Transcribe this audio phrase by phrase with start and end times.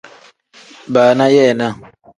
[0.93, 1.73] Baana yeenaa.